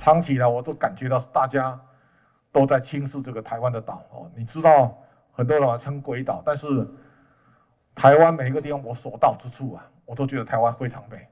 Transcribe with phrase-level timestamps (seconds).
[0.00, 1.78] 长期来我都感觉到大家
[2.50, 4.30] 都在轻视这个台湾的岛哦。
[4.34, 4.96] 你知道
[5.30, 6.88] 很多人把称鬼岛，但是
[7.94, 11.28] 台湾每一个地方我所到之处啊，我都觉得台湾非常美。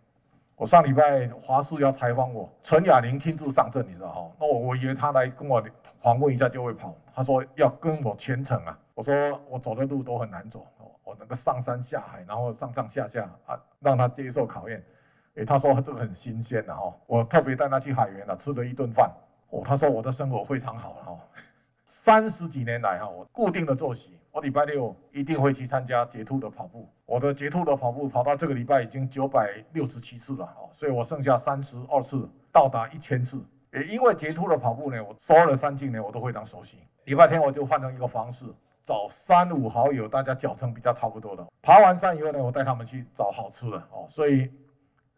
[0.54, 4.30] 我上礼拜华视要采访我，陈雅玲亲自上阵，你知道哈？
[4.38, 5.64] 那我我以为他来跟我
[6.02, 8.78] 访问一下就会跑，他说要跟我全程啊。
[8.92, 9.14] 我说
[9.48, 10.66] 我走的路都很难走，
[11.04, 14.84] 我那个上山下海，然后上上下下啊，让他接受考验。
[15.38, 19.08] 诶，他说这个很新鲜的哈，我特别带他去海源啊，吃了一顿饭。
[19.50, 21.16] 哦，他说我的生活非常好哈，
[21.86, 26.88] 三十几年来哈，我固定的作息，我礼拜六一定会去参加捷兔的跑步。
[27.06, 33.40] 我的捷兔的跑步跑到这个礼拜已经九百六十七次了哦，所以我剩下三十二次到达一千次。
[33.72, 36.78] 也因为捷兔的跑步呢，我所有的山径呢我都非常熟悉。
[37.04, 38.44] 礼拜天我就换成一个方式。
[38.84, 44.06] 找三五好友，大家脚程比较差不多的，爬完山以后呢，我带他们去找好吃的哦。
[44.08, 44.50] 所以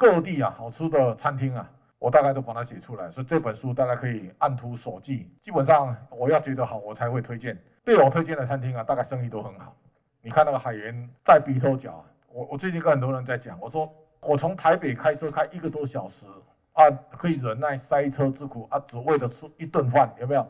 [0.01, 3.11] 各地啊好吃的餐厅啊，我大概都把它写出来。
[3.11, 5.31] 所以这本书大家可以按图索骥。
[5.43, 7.63] 基本上我要觉得好，我才会推荐。
[7.85, 9.77] 被我推荐的餐厅啊，大概生意都很好。
[10.23, 16.25] 你看那个海源在鼻头角，我我最近跟很多人在讲，我说我从台北开车开一个多小时
[16.73, 20.41] 啊，可以忍耐塞车之苦啊，只为了吃一顿饭，有没有？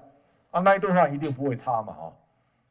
[0.53, 2.13] 啊，那一顿饭一定不会差嘛，哈。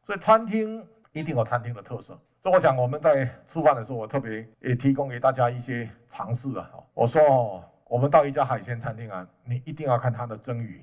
[0.06, 6.70] 所以餐厅一定有餐厅的特色，这我想我们在吃饭的时候，我特别也提供给大家一些尝试啊。
[6.94, 10.82] 我说哦，我们到一家海鲜餐厅啊，你一定要看它的蒸鱼，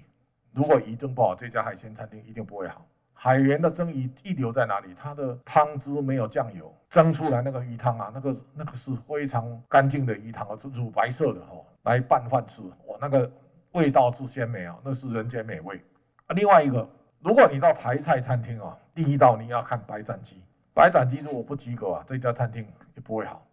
[0.54, 2.86] 如果鱼蒸不好，这家海鲜餐厅一定不会好。
[3.12, 4.94] 海源的蒸鱼一流在哪里？
[4.96, 13.32] 它的汤汁没有酱油，蒸出来那个鱼汤啊，那个那个是非常干净的鱼汤啊，乳白色的哦，来拌饭吃，哇，那个
[13.72, 15.82] 味道之鲜美啊，那是人间美味
[16.28, 16.36] 啊。
[16.36, 16.88] 另外一个。
[17.20, 20.40] 如果你到台菜餐厅啊，第一道你要看白斩鸡，
[20.78, 23.44] 白斩鸡如果不及格啊，这家餐厅也不会好。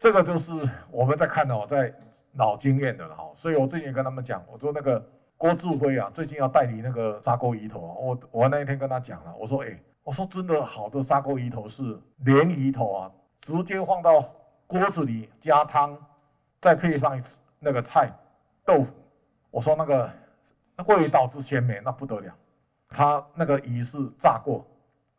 [0.00, 0.52] 这个就是
[0.90, 1.94] 我们在看哦，在
[2.32, 3.30] 老经验的了哈。
[3.36, 5.00] 所以我最近跟他们讲，我说那个
[5.36, 14.20] 郭志辉啊，最近要代理那个砂锅鱼头啊，我我那一天跟他讲了，我说哎，我说真的好的砂锅鱼头是连鱼头啊，直接放到
[14.66, 15.96] 锅子里加汤，
[16.60, 17.22] 再配上
[17.60, 18.10] 那个菜
[18.64, 18.92] 豆腐，
[19.52, 20.10] 我说那个
[20.74, 22.34] 那味道之鲜美，那不得了。
[22.88, 24.66] 它那个鱼是炸过，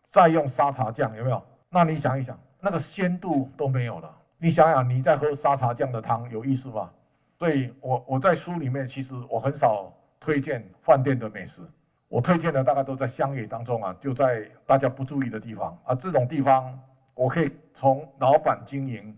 [0.06, 1.42] 再用沙茶酱，有没有？
[1.74, 4.16] 那你想一想，那个鲜度都没有了。
[4.38, 6.92] 你想想，你在喝沙茶酱的汤有意思吗？
[7.40, 11.64] 所以我我在书里面其实我很少推荐饭店的美食，
[12.08, 15.96] 我推荐的大概都在乡野当中啊，就在大家不注意的地方啊。
[15.96, 16.80] 这种地方
[17.16, 19.18] 我可以从老板经营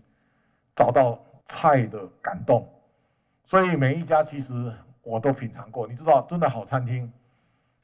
[0.74, 2.66] 找到菜的感动，
[3.44, 4.72] 所以每一家其实
[5.02, 5.86] 我都品尝过。
[5.86, 7.12] 你知道，真的好餐厅。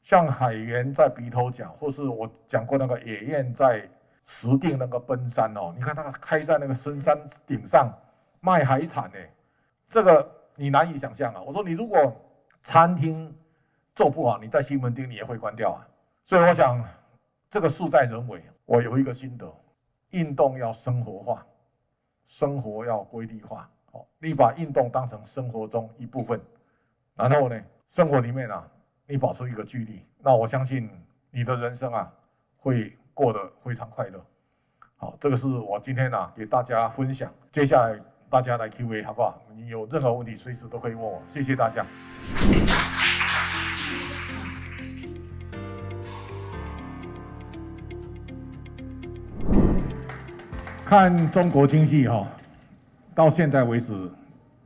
[0.01, 3.87] 像海源在鼻头角，或是我讲过那个野宴在
[4.23, 7.91] 石定那个奔山哦，你看他开在那个深山顶上
[8.39, 9.17] 卖海产呢，
[9.89, 11.41] 这个你难以想象啊！
[11.41, 12.15] 我说你如果
[12.61, 13.35] 餐厅
[13.95, 15.87] 做不好，你在西门町你也会关掉啊。
[16.23, 16.83] 所以我想
[17.51, 19.53] 这个事在人为，我有一个心得：
[20.11, 21.45] 运动要生活化，
[22.25, 23.69] 生活要规律化。
[23.91, 26.39] 哦，你把运动当成生活中一部分，
[27.15, 28.67] 然后呢，生活里面啊。
[29.05, 30.89] 你保持一个距离，那我相信
[31.29, 32.09] 你的人生啊
[32.55, 34.23] 会过得非常快乐。
[34.95, 37.31] 好，这个是我今天呢给大家分享。
[37.51, 39.41] 接下来大家来 Q&A 好不好？
[39.55, 41.21] 你有任何问题随时都可以问我。
[41.27, 41.85] 谢谢大家。
[50.85, 52.27] 看中国经济哈，
[53.13, 53.93] 到现在为止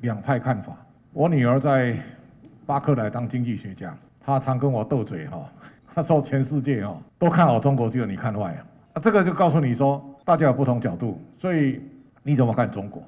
[0.02, 0.76] 两派看法。
[1.14, 1.98] 我女儿在
[2.66, 3.98] 巴克莱当经济学家。
[4.20, 5.50] 她常跟我斗嘴哈，
[5.98, 8.62] 他说全世界哦都看好中国，只有你看坏啊。
[8.94, 11.82] 啊，这个就告诉你说，大家有不同角度，所以
[12.22, 13.02] 你怎么看中国？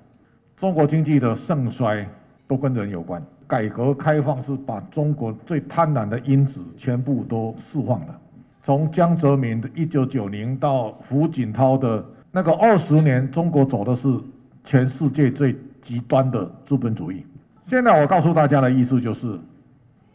[0.57, 2.03] 中国经济的盛衰
[2.47, 3.23] 都跟人有关。
[3.45, 8.19] 改革开放是把中国最贪婪的因子全部都释放了。
[8.63, 14.12] 从江泽民的一九九零到胡锦涛的那个二十年，中国走的是
[14.63, 17.24] 全世界最极端的资本主义。
[17.62, 19.39] 现在我告诉大家的意思就是。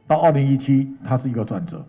[0.06, 1.82] 到二零一七，它是一个转折。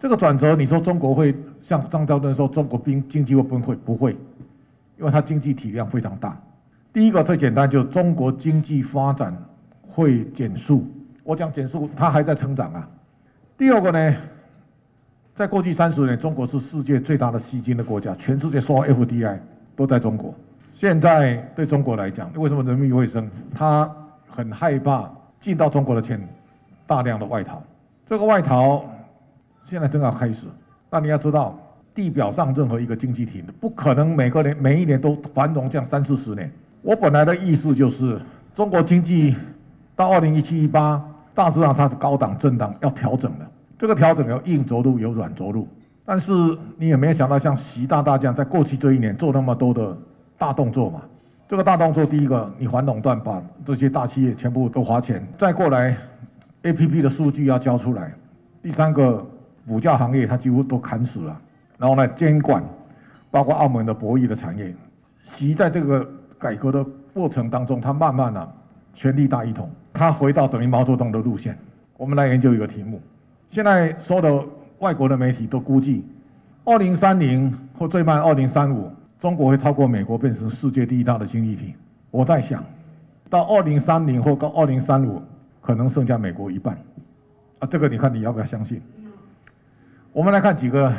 [0.00, 3.76] 这个转折，你说中国会像张兆敦说，中国经经济会崩溃？
[3.76, 4.16] 不会，
[4.98, 6.40] 因为它经济体量非常大。
[6.90, 9.36] 第一个最简单，就是中国经济发展
[9.86, 10.86] 会减速。
[11.22, 12.88] 我讲减速，它还在成长啊。
[13.58, 14.16] 第二个呢，
[15.34, 19.38] 在过去三十年，中国是世界最大的吸金的国家，全世界所有 FDI
[19.76, 20.34] 都在中国。
[20.72, 23.30] 现在对中国来讲，为什么人民币会升？
[23.54, 23.94] 他
[24.26, 26.26] 很害怕进到中国的钱。
[26.86, 27.62] 大量的外逃，
[28.04, 28.84] 这个外逃
[29.64, 30.46] 现在正要开始。
[30.90, 31.58] 那你要知道，
[31.94, 36.50] 地表上任何一个经济体不可能每个年每一年都繁荣这样三四十年。
[36.82, 38.20] 我本来的意思就是，
[38.54, 39.36] 中国经济
[39.94, 41.02] 到二零一七一八
[41.34, 43.46] 大致上它是高档震荡要调整的。
[43.78, 45.66] 这个调整有硬着陆有软着陆，
[46.04, 46.32] 但是
[46.76, 49.96] 你也没有想到像习大大这样在过去这一年做那么多的
[50.36, 51.02] 大动作嘛。
[51.48, 55.96] 这个大动作，第一个你反垄断，把这些大企业全部都划钱，再过来
[56.62, 58.14] ，A P P 的数据要交出来。
[58.62, 59.26] 第三个，
[59.70, 61.40] 股价行业它几乎都砍死了。
[61.78, 62.60] 然后呢，监管，
[63.30, 64.74] 包括澳门的博弈的产业，
[65.22, 66.04] 习在这个
[66.40, 66.84] 改革的
[67.14, 68.52] 过程当中，他慢慢的
[68.94, 71.56] 权力大一统，他回到等于毛泽东的路线。
[71.96, 73.00] 我们来研究一个题目，
[73.48, 74.44] 现在所有的
[74.80, 76.04] 外国的媒体都估计，
[76.64, 78.90] 二零三零或最慢二零三五。
[79.20, 81.74] 中国会超过美国变成世界第一大的经济体。
[82.10, 82.64] 我在想，
[83.28, 85.22] 到二零三零或到二零三五，
[85.60, 86.74] 可能剩下美国一半。
[87.58, 88.80] 啊，这个你看你要不要相信？
[90.12, 90.92] 我们来看几个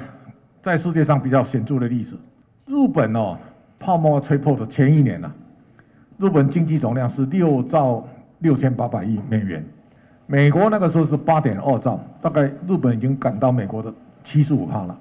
[0.63, 2.17] 在世界上比较显著的例子。
[2.65, 3.37] 日本哦，
[3.77, 5.29] 泡沫吹破的前一年呢，
[6.17, 8.07] 日本经济总量是六兆
[8.39, 9.65] 六千八百亿美元，
[10.27, 13.93] 美国那个时候是八点二兆，大概日本已经赶到美国的
[14.23, 14.97] 七十五帕了。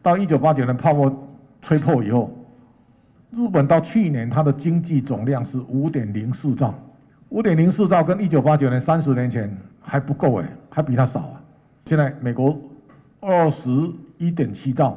[0.00, 1.14] 到一九八九年泡沫
[1.60, 2.30] 吹破以后。
[3.32, 6.74] 日本到去年，它的经济总量是五点零四兆，
[7.28, 11.40] 五点零四兆跟一九八九年三十年前还不够哎，还比它少啊。
[11.84, 12.58] 现在美国
[13.20, 13.70] 二十
[14.18, 14.96] 一点七兆。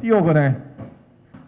[0.00, 0.56] 第二个呢，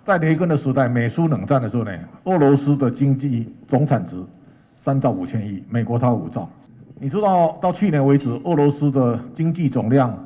[0.05, 1.93] 在雷根的时代，美苏冷战的时候呢，
[2.25, 4.23] 俄罗斯的经济总产值
[4.73, 6.49] 三兆五千亿，美国超五兆。
[6.99, 10.17] 你知道到去年为止，俄罗斯的经济总量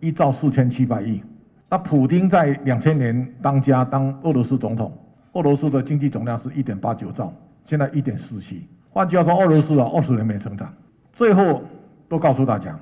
[0.00, 1.22] 一兆四千七百亿。
[1.68, 4.92] 那普京在两千年当家当俄罗斯总统。
[5.32, 7.32] 俄罗斯的经济总量是一点八九兆，
[7.64, 8.66] 现在一点四七。
[8.90, 10.72] 换句话说，俄罗斯啊，二十年没成长。
[11.12, 11.62] 最后
[12.08, 12.78] 都告诉大家，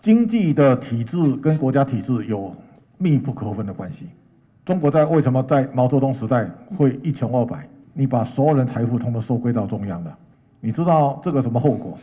[0.00, 2.54] 经济的体制跟国家体制有
[2.96, 4.06] 密不可分的关系。
[4.64, 7.68] 中国在为什么在毛泽东时代会一穷二白？
[7.92, 10.16] 你把所有人财富通通收归到中央了，
[10.60, 11.98] 你知道这个什么后果？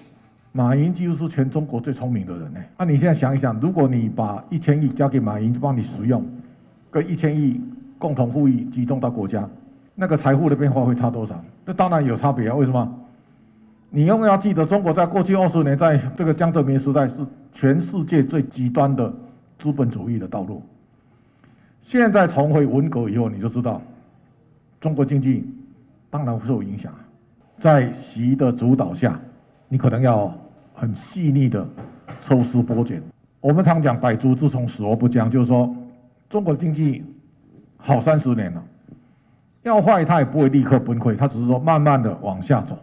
[0.51, 2.59] 马云几乎是全中国最聪明的人呢。
[2.77, 6.23] 那你现在想一想，如果你把一千亿交给马云帮你使用，
[6.91, 7.59] 跟一千亿
[7.97, 9.47] 共同富裕集中到国家。
[9.95, 11.43] 那个财富的变化会差多少？
[11.65, 12.55] 这当然有差别啊！
[12.55, 12.99] 为什么？
[13.89, 17.25] 你永远要记得，中国在过去二十年，在这个江泽民时代是
[17.59, 19.11] 全世界最极端的
[19.57, 20.61] 资本主义的道路。
[21.81, 23.81] 现在重回文革以后，你就知道，
[24.79, 25.43] 中国经济
[26.11, 26.93] 当然受影响。
[27.57, 29.19] 在习的主导下，
[29.67, 30.31] 你可能要
[30.75, 31.67] 很细腻的
[32.21, 33.01] 抽丝剥茧。
[33.41, 35.75] 我们常讲“百足之虫，死而不僵”，就是说，
[36.29, 37.03] 中国经济
[37.75, 38.63] 好三十年了。
[39.63, 42.77] 要坏，它也不会立刻崩溃，它只是说慢慢的往下走。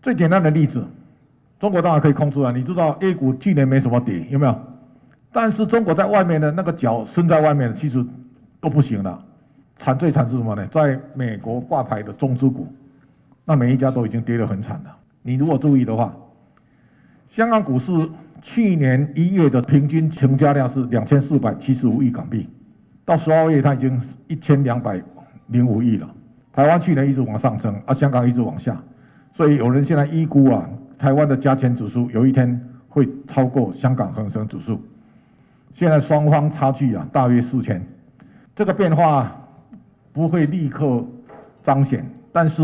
[0.00, 0.86] 最简单的例子，
[1.60, 2.50] 中国当然可以控制啊。
[2.50, 4.60] 你知道 A 股去年没什么跌，有没有？
[5.30, 8.04] 但是中国在外面的那个脚伸在外面的，其实
[8.60, 9.24] 都不行了。
[9.76, 10.66] 惨最惨是什么呢？
[10.66, 12.66] 在美国挂牌的中资股，
[13.44, 14.96] 那每一家都已经跌得很惨了。
[15.22, 16.12] 你如果注意的话，
[17.28, 17.92] 香港股市
[18.42, 22.48] 去年一月的平均成交量是两千四百七十五亿港币，
[23.04, 25.00] 到十二月它已经一千两百。
[25.52, 26.08] 零五亿了，
[26.52, 28.80] 台湾去年一直往上升，啊，香港一直往下，
[29.32, 30.68] 所以有人现在预估啊，
[30.98, 34.80] 台湾的加权指数有一天会超过香港恒生指数。
[35.72, 37.84] 现在双方差距啊，大约四千，
[38.54, 39.30] 这个变化
[40.12, 41.04] 不会立刻
[41.62, 42.62] 彰显，但是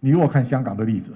[0.00, 1.12] 你如果看香港的例子，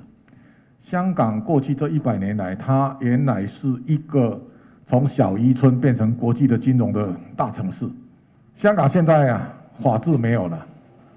[0.80, 4.40] 香港过去这一百年来，它原来是一个
[4.86, 7.88] 从小渔村变成国际的金融的大城市，
[8.54, 9.54] 香港现在啊。
[9.80, 10.66] 法治没有了，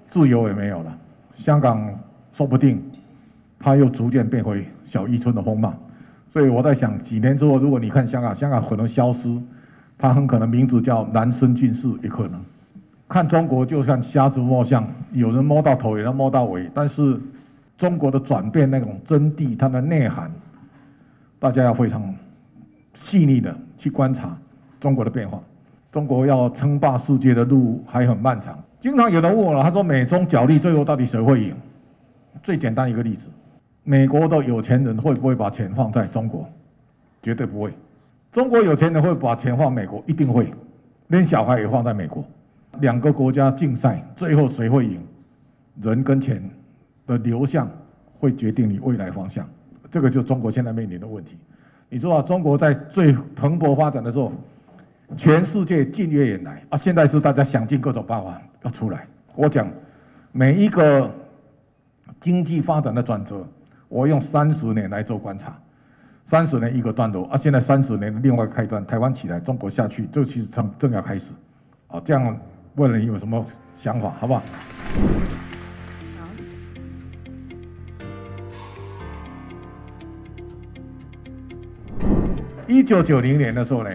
[0.08, 0.98] 自由也没有了，
[1.34, 1.92] 香港
[2.32, 2.80] 说不定，
[3.62, 5.72] 它又逐渐变回小渔村的风貌。
[6.28, 9.40] 所以我在想，几年之后，如果你看香港，香港可能消失，
[9.96, 12.40] 它很可能名字叫南生郡市也可能。
[13.08, 16.70] 看中国就像瞎子摸象，有人摸到头，有人摸到尾。
[16.74, 17.20] 但是
[17.76, 20.30] 中国的转变那种真谛，它的内涵，
[21.38, 22.14] 大家要非常
[22.94, 24.36] 细腻的去观察
[24.80, 25.38] 中国的变化。
[25.90, 28.58] 中国要称霸世界的路还很漫长。
[28.80, 31.54] 经常有人问我，他说美中角力最后到底谁会赢？
[32.42, 33.28] 最简单一个例子，
[33.84, 36.48] 美国的有钱人会不会把钱放在中国？
[37.22, 37.72] 绝对不会。
[38.30, 40.02] 中国有钱人会把钱放美国？
[40.06, 40.52] 一定会。
[41.08, 42.24] 连小孩也放在美国。
[42.80, 45.00] 两个国家竞赛，最后谁会赢？
[45.82, 46.42] 人跟钱
[47.06, 47.70] 的流向
[48.18, 49.48] 会决定你未来方向。
[49.90, 51.36] 这个就中国现在面临的问题。
[51.88, 54.32] 你知道，中国在最蓬勃发展的时候。
[55.14, 59.06] 全世界近月以来啊，现在是大家想尽各种办法要出来。
[59.34, 59.70] 我讲
[60.30, 61.10] 每一个
[62.18, 63.46] 经济发展的转折，
[63.92, 65.54] 我用三十年来做观察，
[66.24, 71.32] 三十年一个段落啊，现在三十年的另外开端，台湾起来，中国下去，这其实正正要开始。
[71.88, 72.40] 啊，这样
[72.76, 73.44] 问了你有什么
[73.74, 74.42] 想法，好不好？
[82.66, 83.90] 一九九零年的时候呢，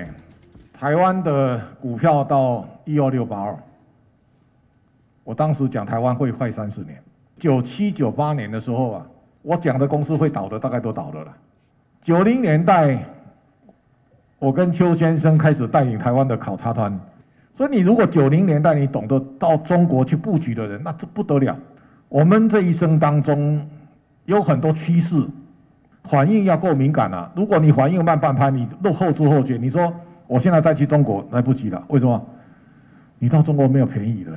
[0.72, 3.58] 台湾的股票到一二六八二，
[5.24, 7.02] 我当时讲台湾会快三十年。
[7.40, 9.08] 九七九八年的时候啊，
[9.48, 11.34] 我讲的公司会倒的大概都倒了了。
[12.02, 13.02] 九零年代，
[14.40, 17.00] 我跟邱先生开始带领台湾的考察团，
[17.56, 21.58] 所以你如果九零年代你懂得到中国去布局的人，那这不得了。
[22.10, 23.66] 我们这一生当中
[24.26, 25.26] 有很多趋势。
[26.04, 27.30] 反应要够敏感啊！
[27.36, 29.58] 如果你反应慢半拍，你落后知后觉。
[29.58, 29.94] 你说
[30.26, 32.26] 我现在再去中国来不及了，为什么？
[33.20, 34.32] 你到中国没有便宜的。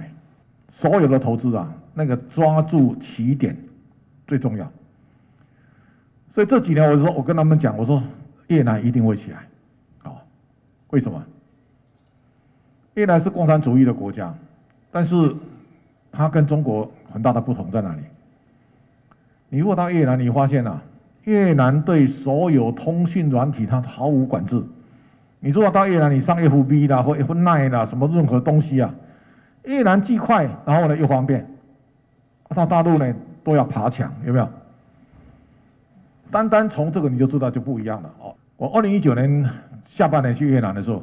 [0.68, 3.56] 所有的投资啊，那个抓住起点
[4.26, 4.68] 最重要。
[6.30, 8.02] 所以这几年我说，我跟他们讲，我说
[8.46, 9.38] 越南一定会起来，
[10.04, 10.16] 哦，
[10.90, 11.22] 为什么？
[12.94, 14.34] 越南是共产主义的国家，
[14.90, 15.34] 但是
[16.12, 18.02] 它跟中国很大的不同在哪里？
[19.48, 20.82] 你如果到越南，你发现啊。
[21.24, 24.64] 越南对所有通讯软体，它毫无管制。
[25.38, 28.92] 你如果到越南，你上 FB 啦或 F N I 啦，什么任何东西啊，
[29.64, 31.46] 越南既快，然后呢又方便。
[32.48, 34.48] 到大陆呢都要爬墙，有没有？
[36.30, 38.34] 单单从这个你就知道就不一样了哦。
[38.56, 39.48] 我二零一九年
[39.86, 41.02] 下半年去越南的时候，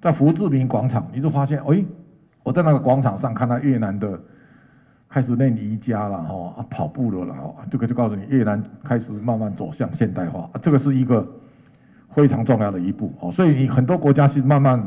[0.00, 1.84] 在胡志明广场，你就发现，哎，
[2.42, 4.18] 我在那个广场上看到越南的。
[5.10, 11.26] 开始练瑜伽了哈，跑步了了哈，这个就告诉你越南开始慢慢走向现代化，这个是一个
[12.14, 13.32] 非常重要的一步哦。
[13.32, 14.86] 所以你很多国家是慢慢，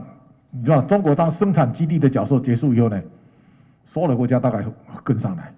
[0.51, 3.01] 你知道中国当生产基地的角色结束以后呢，
[3.83, 4.63] 所有的国家大概
[5.03, 5.51] 跟上来。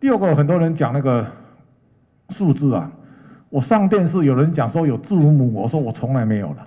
[0.00, 1.24] 第二个，很多人讲那个
[2.30, 2.90] 数字啊，
[3.52, 6.66] 我上电视有人讲说有字母，我说我从来没有了，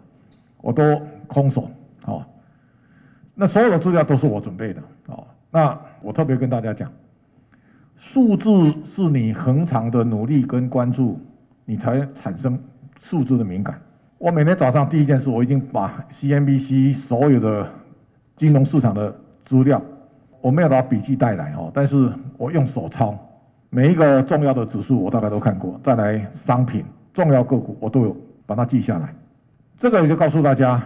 [0.61, 1.67] 我都空手
[2.05, 2.23] 哦。
[3.33, 5.25] 那所有的资料都是我准备的哦。
[5.49, 6.91] 那我特别跟大家讲。
[7.97, 11.19] 数字是你恒常的努力跟关注，
[11.65, 12.59] 你才产生
[12.99, 13.81] 数字的敏感。
[14.19, 17.67] 我每天早上第一件事，我已经把 CNBC 所有的
[18.37, 19.81] 金融市场的资料，
[20.39, 23.17] 我没有把笔记带来哦，但是我用手抄，
[23.69, 29.13] 每一个重要的指数我大概都看过，再来商品重要个股我都有把它记下来。
[29.77, 30.81] 这个也就告诉大家，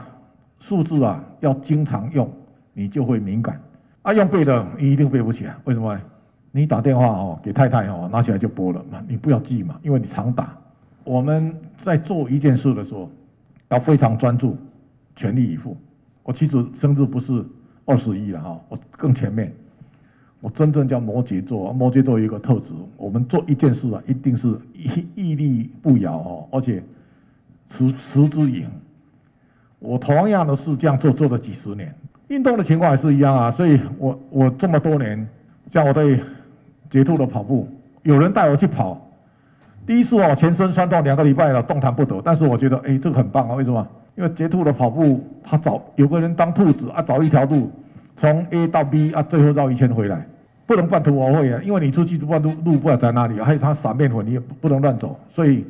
[0.59, 2.31] 数字啊要经常用，
[2.73, 3.61] 你就会敏感。
[4.01, 5.99] 啊，用背的你一定背不起来，为什么？
[6.51, 10.57] 你打电话哦，给太太哦，拿起来就拨了嘛，你不要记嘛，因为你常打。
[11.03, 13.11] 我们在做一件事的时候，
[13.67, 14.57] 要非常专注，
[15.15, 15.77] 全力以赴。
[16.23, 17.45] 我其实生日不是
[17.85, 19.53] 二十一了哈，我更前面，
[20.41, 21.71] 我真正叫摩羯座。
[21.73, 26.83] 摩羯座有一个特质，我们做一件事啊，一定是屹屹立不摇哦，而且
[27.67, 28.71] 持持之以恒。
[29.79, 31.93] 我同样的事这样做做了几十年，
[32.27, 35.27] 运动的情况也是一样啊，所以我我这么多年，
[35.71, 36.19] 像我对。
[36.89, 37.67] 捷兔的跑步，
[38.01, 38.99] 有人带我去跑，
[39.85, 42.19] 第一次哦，全身酸痛两个礼拜了，动弹不得。
[42.25, 43.53] 但是我觉得，哎，这个很棒啊！
[43.53, 43.87] 为什么？
[44.15, 47.69] 因为捷兔的跑步，他找有个人当兔子啊，找一条路，
[48.17, 50.25] 从 A 到 B 啊，最后绕一圈回来，
[50.69, 51.59] 不能半途而废啊！
[51.63, 55.19] 因为你出去不知道路路不知道在哪里，还有他撒面粉，你也不能乱走。
[55.31, 55.65] 所以，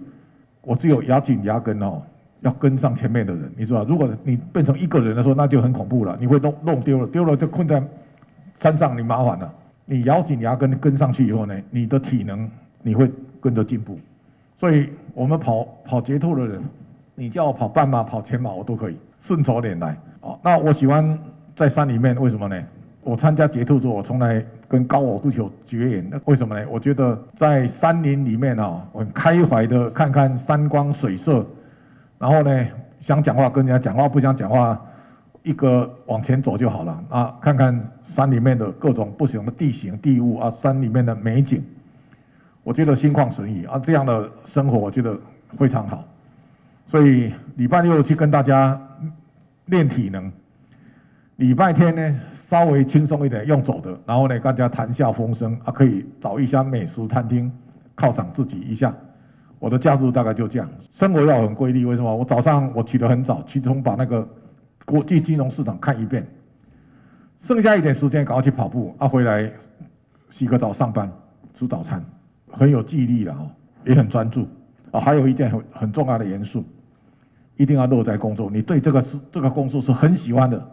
[0.59, 2.01] 我只有咬紧牙根哦，
[2.41, 7.81] 要跟上前面的人，你知道，如果你变成一个人的时候，那就很恐怖了，你会弄弄丢了，丢了就困在
[8.57, 9.49] 山上，你麻烦了。
[9.85, 12.51] 你咬紧牙根跟上去以后呢，你的体能
[12.81, 13.97] 你会跟着进步，
[14.57, 16.61] 所以我们跑跑捷兔的人，
[17.15, 19.97] 你叫我跑半马、跑全马我都可以，顺手点来。
[20.19, 21.17] 哦，那我喜欢
[21.55, 22.61] 在山里面，为什么呢？
[23.09, 26.07] 我参加捷兔之后，我从来跟高尔夫球绝缘。
[26.11, 26.65] 那为什么呢？
[26.69, 31.45] 我觉得在山林里面啊，我很开怀的看看山光水色，
[32.17, 32.65] 然后呢，
[32.99, 34.79] 想讲话跟人家讲话，不想讲话。
[35.41, 37.33] 一个往前走就好了啊！
[37.41, 41.63] 看看山里面的各种不同的地形地物啊，山里面的美景，
[42.61, 43.79] 我觉得心旷神怡啊！
[43.79, 45.17] 这样的生活我觉得
[45.57, 46.03] 非常好。
[46.87, 48.79] 所以礼拜六去跟大家
[49.67, 50.29] 练体能，
[51.39, 57.49] 礼拜天呢稍微轻松一点用走的，然后呢大家谈笑风生啊，可以找一家美食餐厅
[57.95, 58.93] 犒赏自己一下。
[59.57, 61.85] 我的假日大概就这样，生活要很规律。
[61.85, 62.13] 为什么？
[62.13, 64.27] 我早上我起得很早，其中把那个。
[64.85, 66.27] 国际金融市场看一遍，
[67.37, 69.07] 剩下一点时间赶快去跑步啊！
[69.07, 69.47] 回来
[70.31, 71.07] 洗个澡上班
[71.53, 72.03] 吃早餐，
[72.49, 73.51] 很有纪律了哦，
[73.85, 74.47] 也很专注
[74.89, 74.99] 啊！
[74.99, 76.65] 还有一件很很重要的元素，
[77.55, 78.49] 一定要乐在工作。
[78.51, 80.67] 你对这个是这个工作是很喜欢的，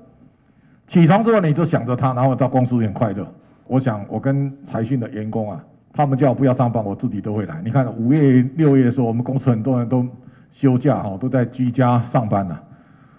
[0.86, 3.26] 起床之后你就想着他，然后到公司很快乐。
[3.66, 7.60] 我想我跟财讯的员工啊，他们叫我不要上班，我自己都会来。
[7.64, 10.06] 你看五月六月的时候，我们公司很多人都
[10.50, 12.62] 休假哈，都在居家上班了。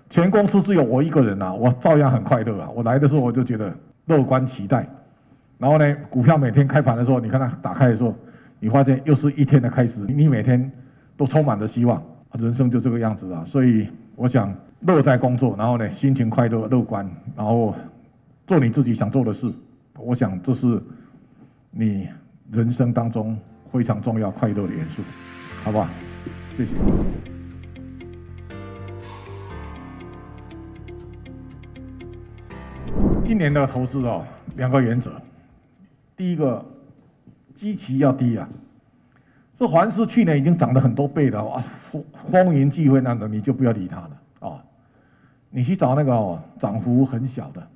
[0.10, 2.70] 全公司只有我一个人呐，我照样很快乐啊！
[2.74, 4.88] 我来的时候我就觉得乐观期待，
[5.58, 8.16] 然后呢，股票每天开盘的时候，你看它打开的时候，
[8.62, 10.72] 你发现又是一天的开始，你每天
[11.18, 12.02] 都充满着希望，
[12.40, 13.44] 人生就这个样子啊！
[13.46, 17.74] 所以我想乐在工作，然后呢心情快乐、乐观，然后
[18.46, 19.52] 做你自己想做的事。
[19.98, 20.82] 我想这是
[21.72, 22.08] 你
[22.52, 23.38] 人生当中
[23.72, 25.02] 非常重要、快乐的元素，
[25.64, 25.90] 好不好？
[26.56, 26.76] 谢谢。
[33.24, 34.24] 今年的投资哦，
[34.56, 35.22] 两个原则，
[36.16, 36.64] 第一个，
[37.54, 38.48] 基期要低啊。
[39.54, 44.64] 这环视去年已经涨了很多倍了啊，风风云际会那的你就不要理它了啊，
[45.50, 47.68] 你去找那个涨幅很小的。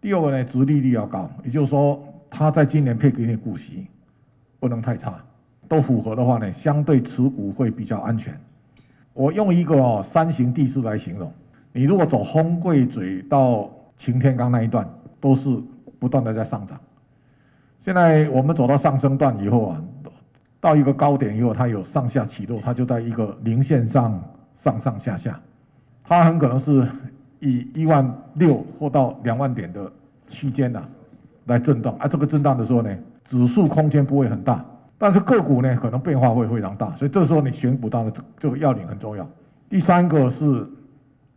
[0.00, 3.86] 第二个呢，殖利率要高，也就是说它在今年配给你股息
[4.58, 5.22] 不能太差，
[5.68, 8.38] 都符合的话呢，相对持股会比较安全。
[9.12, 11.32] 我用一个哦三形地势来形容，
[11.72, 14.88] 你如果走丰贵嘴到擎天岗那一段，
[15.20, 15.62] 都是
[15.98, 16.80] 不断的在上涨。
[17.80, 19.82] 现在我们走到上升段以后啊。
[20.62, 24.22] 到一个高点以后，它有上下起落，它就在一个零线上
[24.54, 25.40] 上上下下，
[26.04, 26.86] 它很可能是
[27.38, 29.90] 以一万六或到两万点的
[30.28, 30.82] 区间呐
[31.46, 34.64] 来震荡，啊，这个震荡的时候呢，指数空间不会很大，
[34.98, 39.28] 但是个股呢可能变化会非常大，所以这时候你选股到的这个要领很重要。
[39.68, 40.66] 第三个是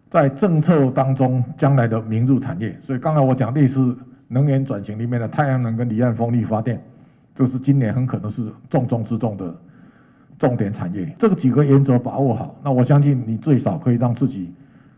[0.10, 3.96] 在政策当中将来的明日产业，所以刚才我讲类似
[4.27, 6.82] 能源转型里面的太阳能跟离岸风力发电。
[7.36, 9.55] 这是今年很可能是重中之重的
[10.40, 14.54] 重点产业，这个几个原则把握好，那我相信你最少可以让自己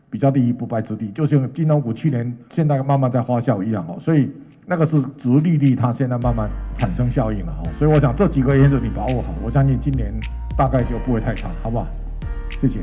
[0.09, 4.31] 比较立于不败之地，就像金融股去年现在慢慢在发酵一样哦，所以
[4.65, 10.11] 那个是殖利率它现在慢慢产生效应了哦，所以我想这几个原则你把握好，我相信今年
[10.57, 11.85] 大概就不会太差，好不好？
[12.49, 12.79] 谢谢。